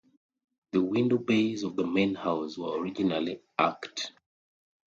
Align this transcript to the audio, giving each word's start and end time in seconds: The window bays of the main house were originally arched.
The 0.71 0.81
window 0.81 1.19
bays 1.19 1.61
of 1.61 1.75
the 1.75 1.85
main 1.85 2.15
house 2.15 2.57
were 2.57 2.75
originally 2.79 3.43
arched. 3.59 4.13